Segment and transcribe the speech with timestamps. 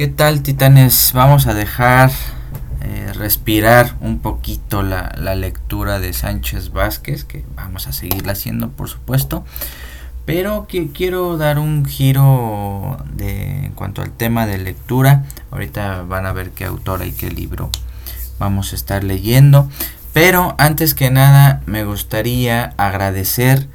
[0.00, 1.12] ¿Qué tal titanes?
[1.12, 2.10] Vamos a dejar
[2.80, 8.88] eh, respirar un poquito la, lectura de Sánchez Vázquez, que vamos a seguirla haciendo por
[8.88, 9.44] supuesto.
[10.24, 15.26] Pero quiero dar un giro de, en cuanto al tema de lectura.
[15.50, 17.68] Ahorita van a ver qué autora y qué libro
[18.38, 19.68] vamos a estar leyendo.
[20.14, 23.68] Pero antes que nada me gustaría agradecer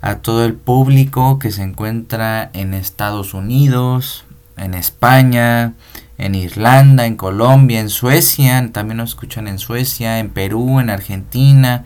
[0.00, 4.26] a todo el público que se encuentra en Estados Unidos,
[4.62, 5.74] en España,
[6.18, 11.84] en Irlanda, en Colombia, en Suecia, también nos escuchan en Suecia, en Perú, en Argentina,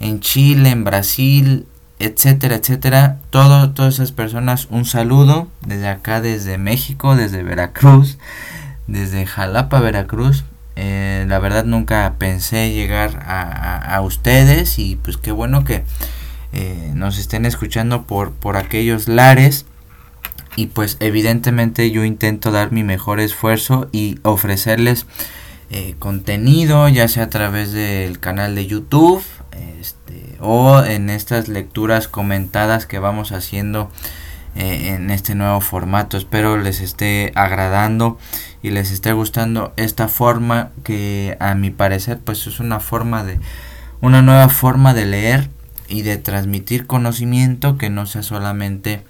[0.00, 1.66] en Chile, en Brasil,
[1.98, 3.18] etcétera, etcétera.
[3.30, 8.18] Todo, todas esas personas, un saludo desde acá, desde México, desde Veracruz,
[8.86, 10.44] desde Jalapa, Veracruz.
[10.76, 15.84] Eh, la verdad nunca pensé llegar a, ustedes y pues qué bueno que
[16.52, 19.65] eh, nos estén escuchando por, por aquellos lares
[20.56, 25.06] y pues evidentemente yo intento dar mi mejor esfuerzo y ofrecerles
[25.70, 29.22] eh, contenido ya sea a través del canal de YouTube
[29.78, 33.90] este, o en estas lecturas comentadas que vamos haciendo
[34.54, 36.16] eh, en este nuevo formato.
[36.16, 38.18] Espero les esté agradando
[38.62, 43.38] y les esté gustando esta forma que a mi parecer pues es una forma de
[44.00, 45.50] una nueva forma de leer
[45.88, 49.02] y de transmitir conocimiento que no sea solamente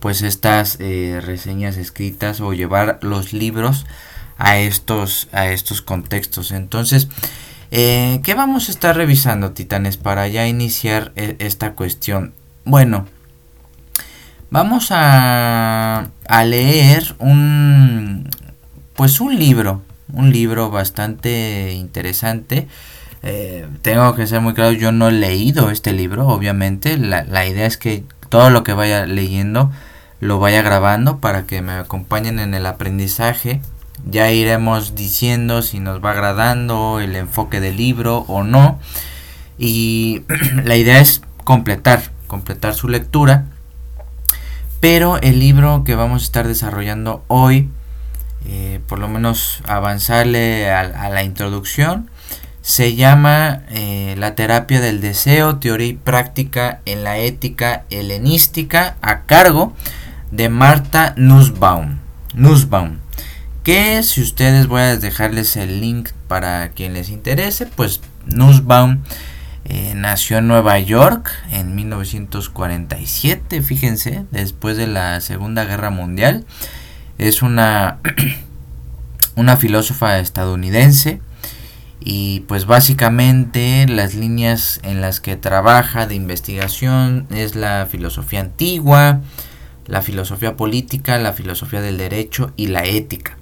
[0.00, 3.86] pues estas eh, reseñas escritas o llevar los libros
[4.38, 6.52] a estos a estos contextos.
[6.52, 7.08] Entonces
[7.70, 13.06] eh, ¿qué vamos a estar revisando titanes para ya iniciar e, esta cuestión bueno
[14.50, 18.28] vamos a, a leer un
[18.94, 22.68] pues un libro un libro bastante interesante.
[23.24, 26.98] Eh, tengo que ser muy claro yo no he leído este libro obviamente.
[26.98, 29.70] La, la idea es que todo lo que vaya leyendo
[30.18, 33.60] lo vaya grabando para que me acompañen en el aprendizaje.
[34.06, 38.78] Ya iremos diciendo si nos va agradando el enfoque del libro o no.
[39.58, 40.22] Y
[40.64, 43.44] la idea es completar, completar su lectura.
[44.80, 47.68] Pero el libro que vamos a estar desarrollando hoy,
[48.46, 52.08] eh, por lo menos avanzarle a la introducción,
[52.62, 59.22] se llama eh, La terapia del deseo, teoría y práctica en la ética helenística a
[59.22, 59.74] cargo
[60.30, 61.98] de Marta Nussbaum.
[62.34, 62.98] Nussbaum.
[63.64, 69.02] Que si ustedes voy a dejarles el link para quien les interese, pues Nussbaum
[69.64, 76.44] eh, nació en Nueva York en 1947, fíjense, después de la Segunda Guerra Mundial.
[77.18, 77.98] Es una,
[79.34, 81.20] una filósofa estadounidense
[82.04, 89.20] y pues básicamente las líneas en las que trabaja de investigación es la filosofía antigua,
[89.86, 93.36] la filosofía política, la filosofía del derecho y la ética.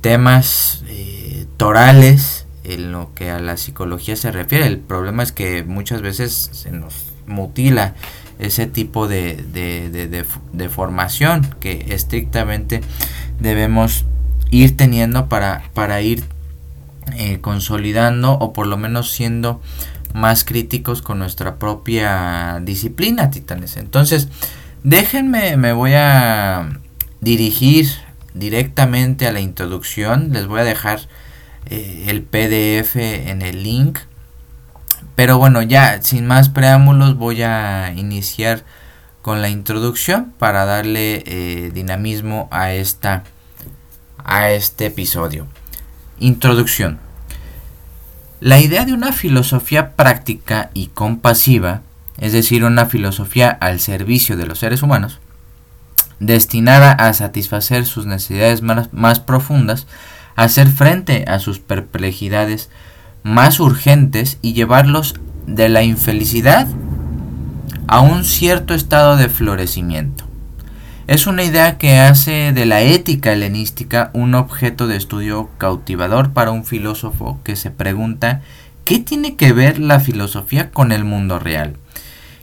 [0.00, 4.66] Temas eh, torales en lo que a la psicología se refiere.
[4.66, 7.94] El problema es que muchas veces se nos mutila
[8.38, 9.36] ese tipo de,
[10.52, 12.80] de formación que estrictamente
[13.40, 14.04] debemos
[14.50, 16.24] ir teniendo para, para ir
[17.12, 19.60] eh, consolidando o por lo menos siendo
[20.14, 23.76] más críticos con nuestra propia disciplina, titanes.
[23.76, 24.28] Entonces,
[24.82, 26.80] déjenme, me voy a
[27.20, 27.88] dirigir
[28.32, 30.32] directamente a la introducción.
[30.32, 31.00] Les voy a dejar
[31.66, 33.98] eh, el PDF en el link.
[35.16, 38.64] Pero bueno, ya sin más preámbulos voy a iniciar
[39.22, 43.24] con la introducción para darle eh, dinamismo a esta
[44.24, 45.46] a este episodio.
[46.20, 47.00] Introducción.
[48.40, 51.82] La idea de una filosofía práctica y compasiva,
[52.18, 55.18] es decir, una filosofía al servicio de los seres humanos,
[56.20, 59.88] destinada a satisfacer sus necesidades más, profundas,
[60.36, 62.70] hacer frente a sus perplejidades
[63.24, 65.16] más urgentes y llevarlos
[65.48, 66.68] de la infelicidad
[67.88, 70.23] a un cierto estado de florecimiento.
[71.06, 76.50] Es una idea que hace de la ética helenística un objeto de estudio cautivador para
[76.50, 78.40] un filósofo que se pregunta
[78.86, 81.76] ¿qué tiene que ver la filosofía con el mundo real?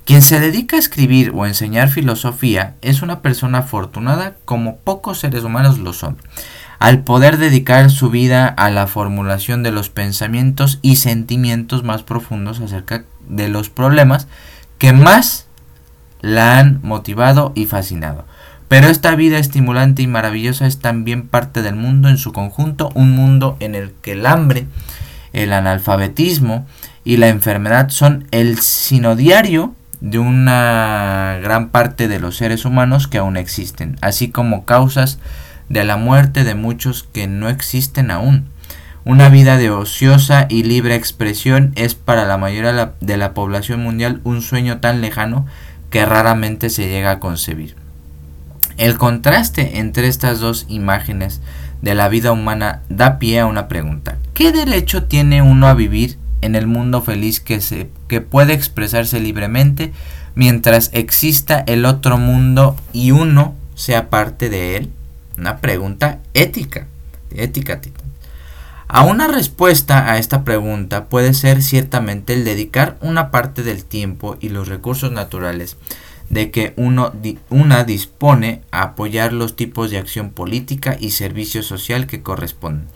[0.06, 5.44] Quien se dedica a escribir o enseñar filosofía es una persona afortunada como pocos seres
[5.44, 6.18] humanos lo son,
[6.78, 12.60] al poder dedicar su vida a la formulación de los pensamientos y sentimientos más profundos
[12.60, 14.28] acerca de los problemas
[14.78, 15.48] que más
[16.22, 18.25] la han motivado y fascinado.
[18.72, 23.12] Pero esta vida estimulante y maravillosa es también parte del mundo en su conjunto, un
[23.12, 24.66] mundo en el que el hambre,
[25.34, 26.66] el analfabetismo
[27.04, 33.18] y la enfermedad son el sinodiario de una gran parte de los seres humanos que
[33.18, 35.20] aún existen, así como causas
[35.68, 38.46] de la muerte de muchos que no existen aún.
[39.04, 44.22] Una vida de ociosa y libre expresión es para la mayoría de la población mundial
[44.24, 45.46] un sueño tan lejano
[45.90, 47.81] que raramente se llega a concebir.
[48.81, 51.39] El contraste entre estas dos imágenes
[51.83, 54.18] de la vida humana da pie a una pregunta.
[54.33, 59.19] ¿Qué derecho tiene uno a vivir en el mundo feliz que, se, que puede expresarse
[59.19, 59.94] libremente
[60.33, 64.89] mientras exista el otro mundo y uno sea parte de él?
[65.38, 66.88] Una pregunta ética,
[67.36, 67.80] ética,
[68.88, 74.38] A una respuesta a esta pregunta puede ser ciertamente el dedicar una parte del tiempo
[74.39, 75.77] y los recursos naturales
[76.31, 77.12] de que uno,
[77.50, 82.88] una dispone a apoyar los tipos de acción política y servicio social que corresponden.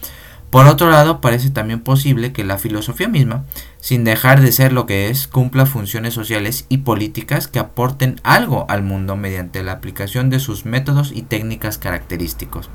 [0.49, 3.43] Por otro lado, parece también posible que la filosofía misma,
[3.81, 8.65] sin dejar de ser lo que es, cumpla funciones sociales y políticas que aporten algo
[8.69, 12.69] al mundo mediante la aplicación de sus métodos y técnicas característicos.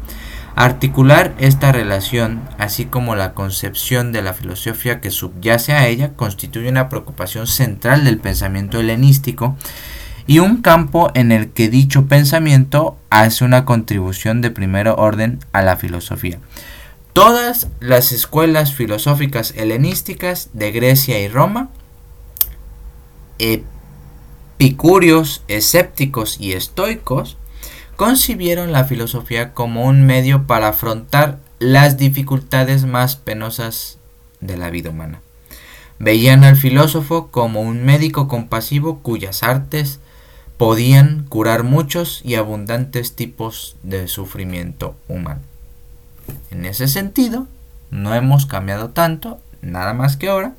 [0.57, 6.69] Articular esta relación, así como la concepción de la filosofía que subyace a ella, constituye
[6.69, 9.57] una preocupación central del pensamiento helenístico
[10.27, 15.63] y un campo en el que dicho pensamiento hace una contribución de primer orden a
[15.63, 16.39] la filosofía.
[17.13, 21.71] Todas las escuelas filosóficas helenísticas de Grecia y Roma,
[24.59, 27.37] epicúreos, escépticos y estoicos,
[27.97, 33.99] concibieron la filosofía como un medio para afrontar las dificultades más penosas
[34.41, 35.21] de la vida humana.
[35.99, 40.01] Veían al filósofo como un médico compasivo cuyas artes
[40.61, 45.41] podían curar muchos y abundantes tipos de sufrimiento humano.
[46.51, 47.47] En ese sentido,
[47.91, 50.53] no hemos cambiado tanto, nada más que ahora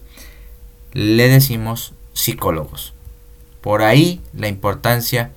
[0.92, 2.95] le decimos psicólogos.
[3.62, 5.30] Por ahí la importancia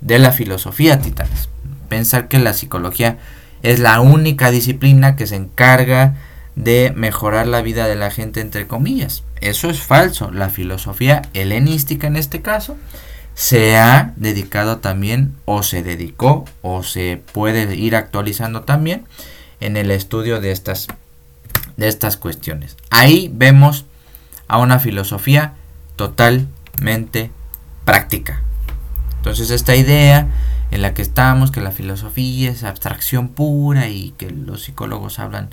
[0.00, 1.48] de la filosofía, titanes.
[1.88, 3.18] Pensar que la psicología
[3.62, 6.16] es la única disciplina que se encarga
[6.56, 9.22] de mejorar la vida de la gente, entre comillas.
[9.40, 10.32] Eso es falso.
[10.32, 12.76] La filosofía helenística en este caso
[13.34, 19.04] se ha dedicado también o se dedicó o se puede ir actualizando también
[19.60, 20.86] en el estudio de estas,
[21.76, 22.76] de estas cuestiones.
[22.90, 23.84] Ahí vemos
[24.46, 25.54] a una filosofía
[25.96, 27.30] totalmente
[27.84, 28.42] práctica.
[29.16, 30.28] Entonces esta idea
[30.70, 35.50] en la que estamos, que la filosofía es abstracción pura y que los psicólogos hablan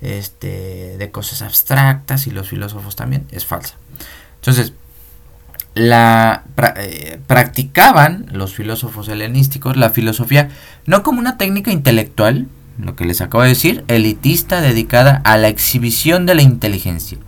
[0.00, 3.74] este, de cosas abstractas y los filósofos también, es falsa.
[4.36, 4.72] Entonces,
[5.78, 6.44] la
[6.76, 10.48] eh, practicaban los filósofos helenísticos la filosofía
[10.86, 12.48] no como una técnica intelectual,
[12.78, 17.18] lo que les acabo de decir, elitista dedicada a la exhibición de la inteligencia,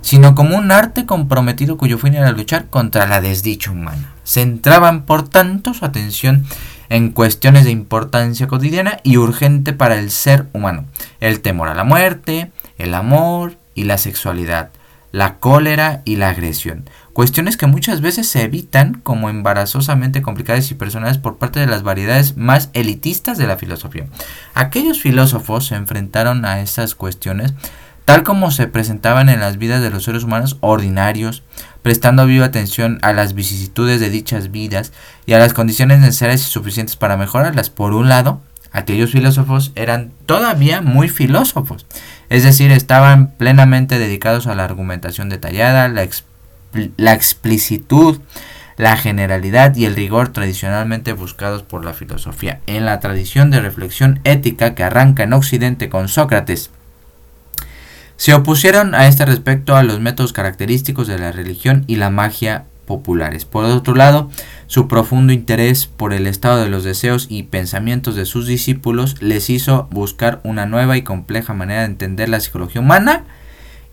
[0.00, 4.14] sino como un arte comprometido cuyo fin era luchar contra la desdicha humana.
[4.24, 6.44] Centraban, por tanto, su atención
[6.88, 10.86] en cuestiones de importancia cotidiana y urgente para el ser humano,
[11.20, 14.70] el temor a la muerte, el amor y la sexualidad,
[15.14, 20.74] la cólera y la agresión, cuestiones que muchas veces se evitan como embarazosamente complicadas y
[20.74, 24.08] personales por parte de las variedades más elitistas de la filosofía.
[24.54, 27.54] Aquellos filósofos se enfrentaron a estas cuestiones
[28.04, 31.44] tal como se presentaban en las vidas de los seres humanos ordinarios,
[31.82, 34.92] prestando viva atención a las vicisitudes de dichas vidas
[35.26, 37.70] y a las condiciones necesarias y suficientes para mejorarlas.
[37.70, 38.42] Por un lado,
[38.74, 41.86] aquellos filósofos eran todavía muy filósofos,
[42.28, 46.06] es decir, estaban plenamente dedicados a la argumentación detallada, la,
[46.96, 48.20] la explicitud,
[48.76, 52.60] la generalidad y el rigor tradicionalmente buscados por la filosofía.
[52.66, 56.70] En la tradición de reflexión ética que arranca en Occidente con Sócrates,
[58.16, 62.64] se opusieron a este respecto a los métodos característicos de la religión y la magia
[62.86, 63.44] populares.
[63.44, 64.30] Por otro lado,
[64.66, 69.50] su profundo interés por el estado de los deseos y pensamientos de sus discípulos les
[69.50, 73.24] hizo buscar una nueva y compleja manera de entender la psicología humana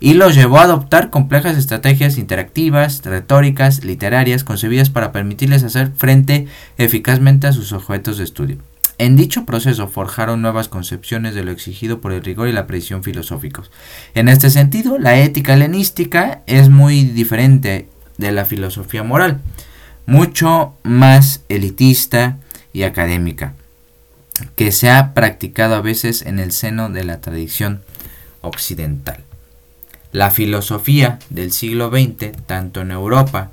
[0.00, 6.48] y los llevó a adoptar complejas estrategias interactivas, retóricas, literarias, concebidas para permitirles hacer frente
[6.76, 8.58] eficazmente a sus objetos de estudio.
[8.98, 13.02] En dicho proceso forjaron nuevas concepciones de lo exigido por el rigor y la precisión
[13.02, 13.70] filosóficos.
[14.14, 17.88] En este sentido, la ética helenística es muy diferente
[18.18, 19.40] de la filosofía moral,
[20.06, 22.38] mucho más elitista
[22.72, 23.54] y académica,
[24.56, 27.82] que se ha practicado a veces en el seno de la tradición
[28.40, 29.20] occidental.
[30.10, 33.50] La filosofía del siglo XX, tanto en Europa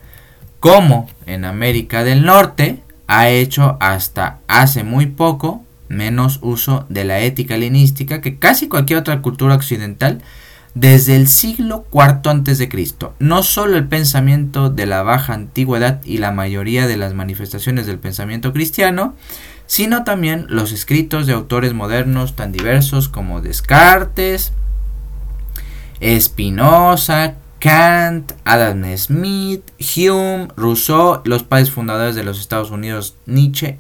[0.60, 7.20] como en América del Norte, ha hecho hasta hace muy poco menos uso de la
[7.20, 10.22] ética helenística que casi cualquier otra cultura occidental
[10.76, 12.70] desde el siglo IV a.C.
[13.20, 18.00] No solo el pensamiento de la baja antigüedad y la mayoría de las manifestaciones del
[18.00, 19.16] pensamiento cristiano,
[19.66, 24.54] sino también los escritos de autores modernos tan diversos como Descartes,
[26.02, 33.78] Spinoza, Kant, Adam Smith, Hume, Rousseau, los padres fundadores de los Estados Unidos, Nietzsche,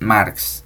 [0.00, 0.63] Marx.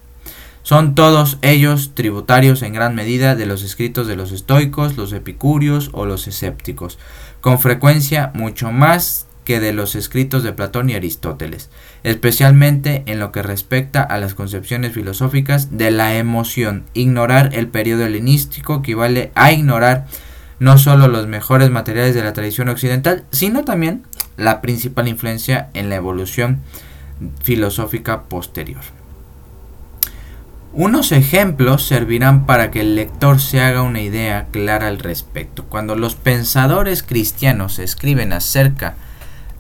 [0.69, 5.89] Son todos ellos tributarios en gran medida de los escritos de los estoicos, los epicúreos
[5.95, 6.99] o los escépticos,
[7.41, 11.71] con frecuencia mucho más que de los escritos de Platón y Aristóteles,
[12.03, 16.85] especialmente en lo que respecta a las concepciones filosóficas de la emoción.
[16.93, 20.05] Ignorar el periodo helenístico equivale a ignorar
[20.59, 24.03] no solo los mejores materiales de la tradición occidental, sino también
[24.37, 26.61] la principal influencia en la evolución
[27.43, 28.98] filosófica posterior.
[30.79, 35.65] Unos ejemplos servirán para que el lector se haga una idea clara al respecto.
[35.65, 38.95] Cuando los pensadores cristianos escriben acerca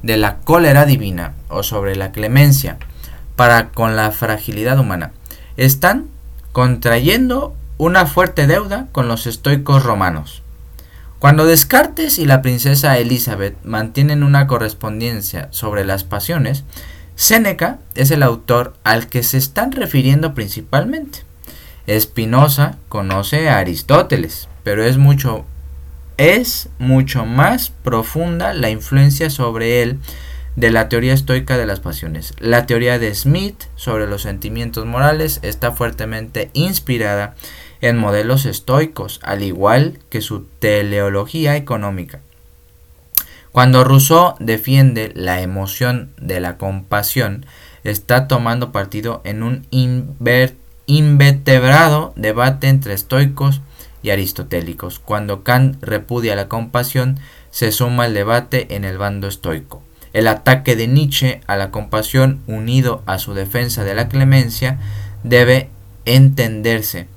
[0.04, 2.76] de la cólera divina o sobre la clemencia
[3.34, 5.10] para con la fragilidad humana,
[5.56, 6.06] están
[6.52, 10.44] contrayendo una fuerte deuda con los estoicos romanos.
[11.18, 16.62] Cuando Descartes y la princesa Elizabeth mantienen una correspondencia sobre las pasiones,
[17.18, 21.24] Séneca es el autor al que se están refiriendo principalmente.
[21.90, 25.44] Spinoza conoce a Aristóteles, pero es mucho
[26.16, 29.98] es mucho más profunda la influencia sobre él
[30.54, 32.34] de la teoría estoica de las pasiones.
[32.38, 37.34] La teoría de Smith sobre los sentimientos morales está fuertemente inspirada
[37.80, 42.20] en modelos estoicos, al igual que su teleología económica.
[43.52, 47.46] Cuando Rousseau defiende la emoción de la compasión,
[47.84, 49.66] está tomando partido en un
[50.86, 53.60] invertebrado debate entre estoicos
[54.02, 54.98] y aristotélicos.
[54.98, 57.18] Cuando Kant repudia la compasión,
[57.50, 59.82] se suma el debate en el bando estoico.
[60.12, 64.78] El ataque de Nietzsche a la compasión unido a su defensa de la clemencia
[65.22, 65.68] debe
[66.04, 67.08] entenderse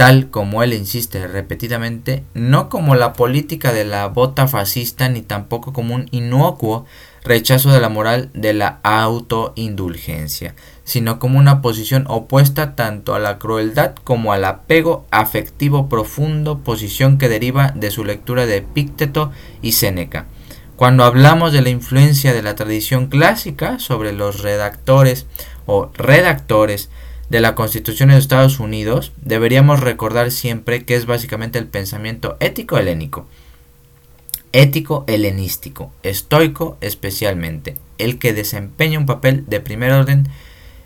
[0.00, 5.74] tal como él insiste repetidamente, no como la política de la bota fascista ni tampoco
[5.74, 6.86] como un inocuo
[7.22, 10.54] rechazo de la moral de la autoindulgencia,
[10.84, 17.18] sino como una posición opuesta tanto a la crueldad como al apego afectivo profundo, posición
[17.18, 20.24] que deriva de su lectura de Epícteto y Séneca.
[20.76, 25.26] Cuando hablamos de la influencia de la tradición clásica sobre los redactores
[25.66, 26.88] o redactores
[27.30, 32.76] de la Constitución de Estados Unidos, deberíamos recordar siempre que es básicamente el pensamiento ético
[32.76, 33.26] helénico,
[34.52, 40.28] ético helenístico, estoico especialmente, el que desempeña un papel de primer orden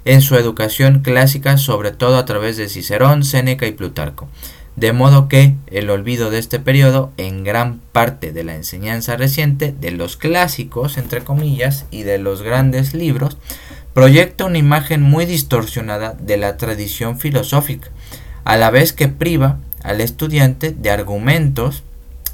[0.04, 4.28] en su educación clásica, sobre todo a través de Cicerón, Séneca y Plutarco.
[4.76, 9.72] De modo que el olvido de este periodo en gran parte de la enseñanza reciente
[9.72, 13.38] de los clásicos, entre comillas, y de los grandes libros,
[13.94, 17.88] proyecta una imagen muy distorsionada de la tradición filosófica,
[18.44, 21.84] a la vez que priva al estudiante de argumentos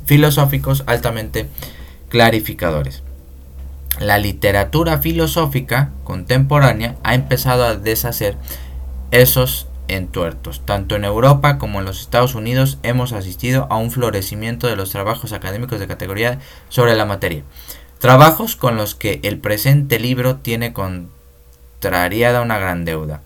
[0.07, 1.47] filosóficos altamente
[2.09, 3.03] clarificadores.
[4.01, 8.37] La literatura filosófica contemporánea ha empezado a deshacer
[9.11, 10.63] esos entuertos.
[10.65, 14.91] Tanto en Europa como en los Estados Unidos hemos asistido a un florecimiento de los
[14.91, 16.39] trabajos académicos de categoría
[16.69, 17.43] sobre la materia.
[17.99, 21.11] Trabajos con los que el presente libro tiene con
[21.81, 23.23] traería una gran deuda.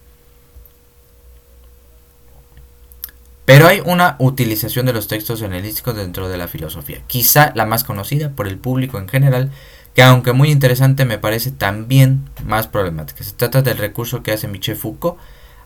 [3.45, 7.85] Pero hay una utilización de los textos helenísticos dentro de la filosofía, quizá la más
[7.85, 9.51] conocida por el público en general,
[9.95, 13.23] que aunque muy interesante me parece también más problemática.
[13.23, 15.19] Se trata del recurso que hace Michel Foucault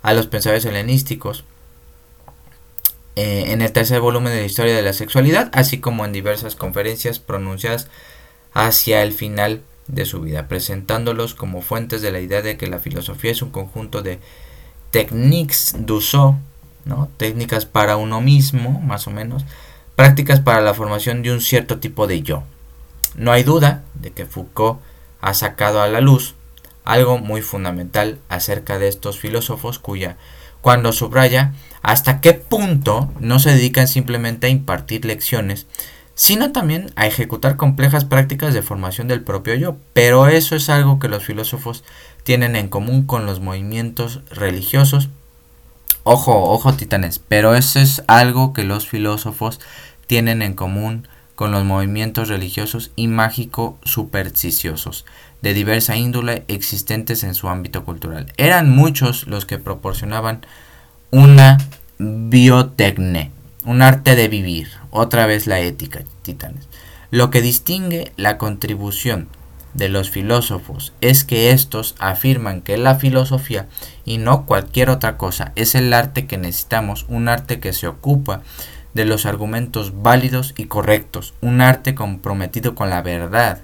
[0.03, 1.45] a los pensadores helenísticos
[3.15, 6.57] eh, en el tercer volumen de la historia de la sexualidad, así como en diversas
[6.57, 7.89] conferencias pronunciadas
[8.53, 12.79] hacia el final de su vida, presentándolos como fuentes de la idea de que la
[12.79, 14.21] filosofía es un conjunto de
[14.91, 16.37] techniques d'uso,
[16.85, 17.09] ¿no?
[17.17, 19.45] técnicas para uno mismo, más o menos,
[19.97, 22.45] prácticas para la formación de un cierto tipo de yo.
[23.17, 24.81] No hay duda de que Foucault
[25.21, 26.35] ha sacado a la luz
[26.85, 30.17] algo muy fundamental acerca de estos filósofos cuya,
[30.61, 31.53] cuando subraya
[31.83, 35.67] hasta qué punto no se dedican simplemente a impartir lecciones,
[36.19, 39.77] sino también a ejecutar complejas prácticas de formación del propio yo.
[39.93, 41.85] Pero eso es algo que los filósofos
[42.25, 45.11] tienen en común con los movimientos religiosos.
[46.03, 49.61] Ojo, ojo titanes, pero eso es algo que los filósofos
[50.09, 51.07] tienen en común
[51.37, 55.05] con los movimientos religiosos y mágico supersticiosos
[55.41, 58.33] de diversa índole existentes en su ámbito cultural.
[58.39, 60.45] Eran muchos los que proporcionaban
[61.13, 61.59] una
[62.01, 63.31] biotecne,
[63.69, 66.67] un arte de vivir, otra vez la ética, titanes.
[67.11, 69.29] Lo que distingue la contribución
[69.75, 73.67] de los filósofos es que estos afirman que la filosofía
[74.07, 78.41] y no cualquier otra cosa es el arte que necesitamos, un arte que se ocupa
[78.95, 83.61] de los argumentos válidos y correctos, un arte comprometido con la verdad.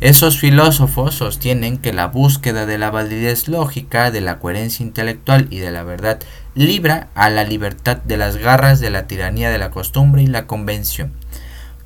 [0.00, 5.58] Esos filósofos sostienen que la búsqueda de la validez lógica, de la coherencia intelectual y
[5.58, 6.20] de la verdad
[6.54, 10.46] libra a la libertad de las garras de la tiranía de la costumbre y la
[10.46, 11.12] convención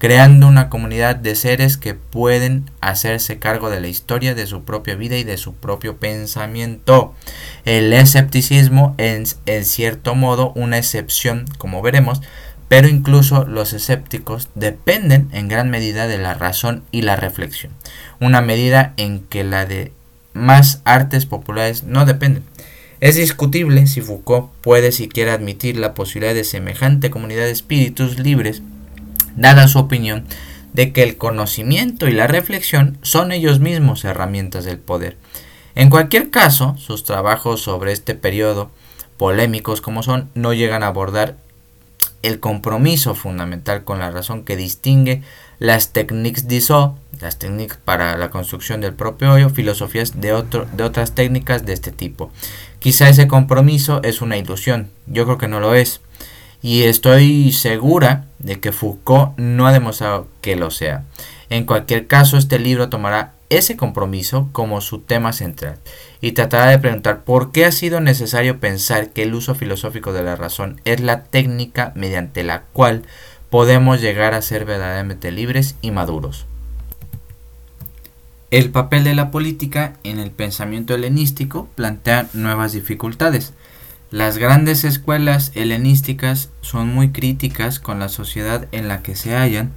[0.00, 4.95] creando una comunidad de seres que pueden hacerse cargo de la historia de su propia
[4.95, 7.14] vida y de su propio pensamiento.
[7.67, 12.23] El escepticismo es en cierto modo una excepción, como veremos,
[12.71, 17.73] pero incluso los escépticos dependen en gran medida de la razón y la reflexión,
[18.21, 19.91] una medida en que la de
[20.35, 22.45] más artes populares no dependen.
[23.00, 28.62] Es discutible si Foucault puede siquiera admitir la posibilidad de semejante comunidad de espíritus libres
[29.35, 30.25] dada su opinión
[30.73, 35.17] de que el conocimiento y la reflexión son ellos mismos herramientas del poder.
[35.75, 38.71] En cualquier caso, sus trabajos sobre este periodo,
[39.17, 41.37] polémicos como son, no llegan a abordar
[42.23, 45.23] el compromiso fundamental con la razón que distingue
[45.59, 50.85] las técnicas d'ISO, las técnicas para la construcción del propio hoyo, filosofías de, otro, de
[50.85, 52.31] otras técnicas de este tipo.
[52.79, 56.00] Quizá ese compromiso es una ilusión, yo creo que no lo es
[56.62, 61.05] y estoy segura de que Foucault no ha demostrado que lo sea.
[61.50, 65.78] En cualquier caso, este libro tomará ese compromiso como su tema central
[66.21, 70.23] y tratará de preguntar por qué ha sido necesario pensar que el uso filosófico de
[70.23, 73.02] la razón es la técnica mediante la cual
[73.50, 76.47] podemos llegar a ser verdaderamente libres y maduros.
[78.52, 83.52] El papel de la política en el pensamiento helenístico plantea nuevas dificultades.
[84.12, 89.73] Las grandes escuelas helenísticas son muy críticas con la sociedad en la que se hallan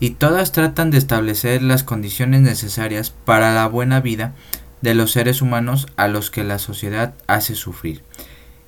[0.00, 4.32] y todas tratan de establecer las condiciones necesarias para la buena vida
[4.80, 8.02] de los seres humanos a los que la sociedad hace sufrir.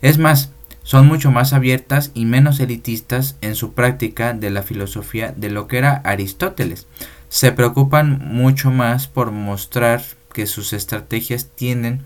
[0.03, 0.51] Es más,
[0.83, 5.69] son mucho más abiertas y menos elitistas en su práctica de la filosofía de lo
[5.69, 6.87] que era Aristóteles.
[7.29, 10.03] Se preocupan mucho más por mostrar
[10.35, 12.05] que sus estrategias tienen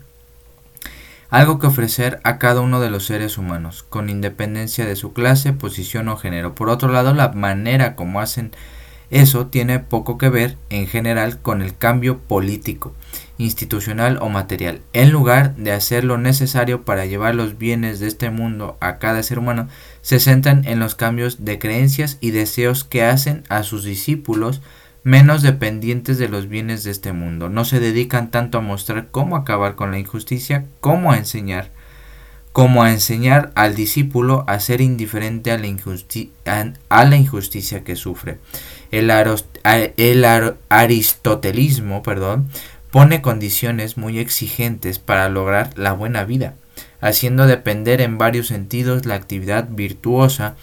[1.29, 5.51] algo que ofrecer a cada uno de los seres humanos, con independencia de su clase,
[5.51, 6.55] posición o género.
[6.55, 8.51] Por otro lado, la manera como hacen
[9.09, 12.93] eso tiene poco que ver, en general, con el cambio político,
[13.37, 14.81] institucional o material.
[14.93, 19.23] En lugar de hacer lo necesario para llevar los bienes de este mundo a cada
[19.23, 19.69] ser humano,
[20.01, 24.61] se centran en los cambios de creencias y deseos que hacen a sus discípulos
[25.07, 27.47] menos dependientes de los bienes de este mundo.
[27.47, 31.71] No se dedican tanto a mostrar cómo acabar con la injusticia como a enseñar,
[32.51, 35.67] como a enseñar al discípulo a ser indiferente a la,
[37.15, 38.39] injusticia que sufre.
[38.91, 39.11] El,
[40.69, 42.49] aristotelismo perdón,
[42.91, 46.55] pone condiciones muy exigentes para lograr la buena vida,
[47.01, 50.55] haciendo depender en varios sentidos la actividad virtuosa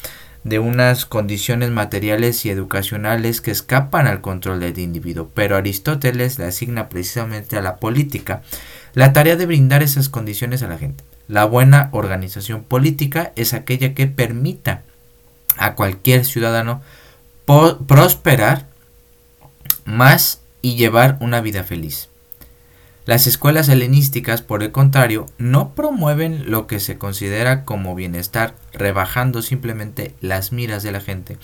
[0.44, 6.44] de unas condiciones materiales y educacionales que escapan al control del individuo, pero Aristóteles le
[6.44, 8.42] asigna precisamente a la política
[8.92, 11.02] la tarea de brindar esas condiciones a la gente.
[11.28, 14.82] La buena organización política es aquella que permita
[15.56, 16.82] a cualquier ciudadano
[17.46, 18.66] prosperar
[19.84, 22.08] más y llevar una vida feliz.
[23.06, 29.42] Las escuelas helenísticas, por el contrario, no promueven lo que se considera como bienestar, rebajando
[29.42, 31.36] simplemente las miras de la gente,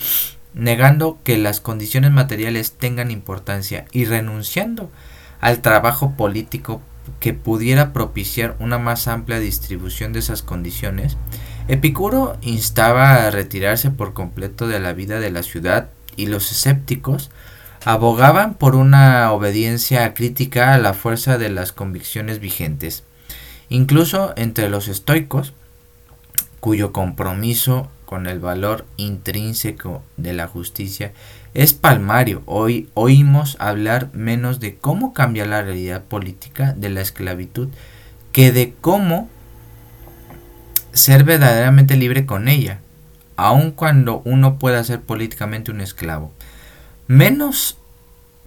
[0.55, 4.91] negando que las condiciones materiales tengan importancia y renunciando
[5.43, 6.81] al trabajo político
[7.19, 11.19] que pudiera propiciar una más amplia distribución de esas condiciones,
[11.71, 17.31] Epicuro instaba a retirarse por completo de la vida de la ciudad y los escépticos
[17.85, 23.05] abogaban por una obediencia crítica a la fuerza de las convicciones vigentes.
[23.69, 25.53] Incluso entre los estoicos,
[26.59, 31.13] cuyo compromiso con el valor intrínseco de la justicia
[31.55, 32.43] es palmario.
[32.47, 37.69] Hoy oímos hablar menos de cómo cambia la realidad política de la esclavitud
[38.33, 39.29] que de cómo
[40.93, 42.81] ser verdaderamente libre con ella,
[43.37, 46.33] aun cuando uno pueda ser políticamente un esclavo
[47.11, 47.77] menos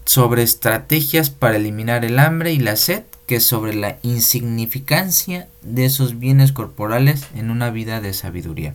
[0.05, 6.17] sobre estrategias para eliminar el hambre y la sed que sobre la insignificancia de esos
[6.17, 8.73] bienes corporales en una vida de sabiduría.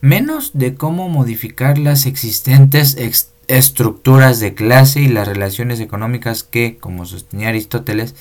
[0.00, 2.96] Menos de cómo modificar las existentes
[3.48, 8.14] estructuras de clase y las relaciones económicas que, como sostenía Aristóteles,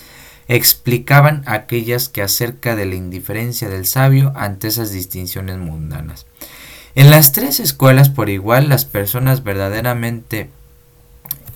[0.50, 6.26] explicaban aquellas que acerca de la indiferencia del sabio ante esas distinciones mundanas.
[6.96, 10.50] En las tres escuelas por igual las personas verdaderamente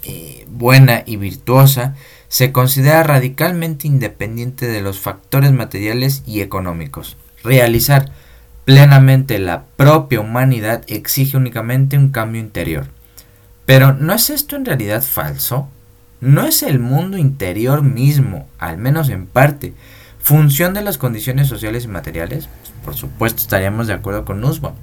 [0.03, 1.95] eh, buena y virtuosa
[2.27, 7.17] se considera radicalmente independiente de los factores materiales y económicos.
[7.43, 8.11] Realizar
[8.63, 12.87] plenamente la propia humanidad exige únicamente un cambio interior.
[13.65, 15.67] Pero ¿no es esto en realidad falso?
[16.23, 19.73] ¿No es el mundo interior mismo, al menos en parte,
[20.19, 22.47] función de las condiciones sociales y materiales?
[22.85, 24.75] por supuesto estaríamos de acuerdo con Nussbaum.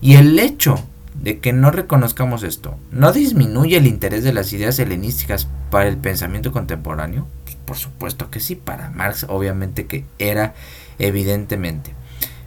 [0.00, 0.76] Y el hecho
[1.20, 5.96] de que no reconozcamos esto no disminuye el interés de las ideas helenísticas para el
[5.96, 7.26] pensamiento contemporáneo.
[7.64, 10.54] Por supuesto que sí, para Marx obviamente que era
[11.00, 11.94] evidentemente.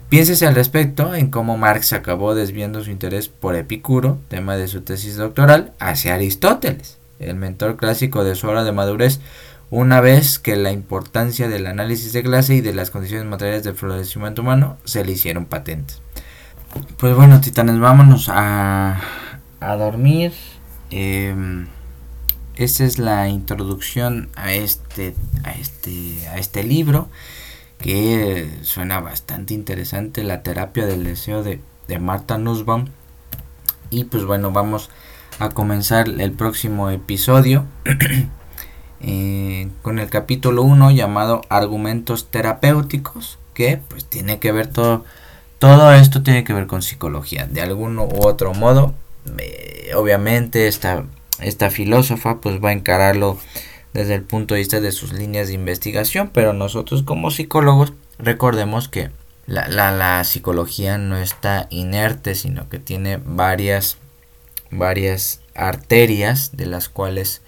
[0.08, 4.80] Piénsese al respecto en cómo Marx acabó desviando su interés por Epicuro, tema de su
[4.80, 9.20] tesis doctoral, hacia Aristóteles, el mentor clásico de su hora de madurez,
[9.70, 13.76] una vez que la importancia del análisis de clase y de las condiciones materiales del
[13.76, 16.02] florecimiento humano se le hicieron patentes.
[16.96, 19.00] Pues bueno, titanes, vámonos a,
[19.60, 20.32] a dormir.
[20.90, 21.66] Eh,
[22.56, 27.08] esa es la introducción a este, a este, a este libro
[27.78, 32.86] que suena bastante interesante, la terapia del deseo de, de Marta Nussbaum.
[33.90, 35.09] Y pues bueno, vamos a
[35.48, 37.64] comenzar el próximo episodio
[39.00, 45.04] eh, con el capítulo 1 llamado Argumentos terapéuticos, que pues tiene que ver todo,
[45.58, 48.94] todo esto tiene que ver con psicología, de algún u otro modo.
[49.38, 51.04] Eh, obviamente esta,
[51.40, 53.38] esta filósofa pues va a encararlo
[53.92, 58.88] desde el punto de vista de sus líneas de investigación, pero nosotros como psicólogos recordemos
[58.88, 59.10] que
[59.46, 63.98] la, la, psicología no está inerte, sino que tiene varias,
[64.70, 67.42] varias arterias de las cuales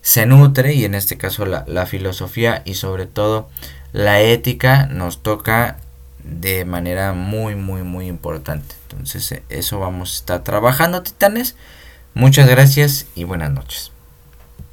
[0.00, 3.48] se nutre y en este caso la, la filosofía y sobre todo
[3.92, 5.78] la ética nos toca
[6.22, 8.74] de manera muy muy muy importante.
[8.90, 11.56] Entonces eso vamos a estar trabajando titanes.
[12.12, 13.93] Muchas gracias y buenas noches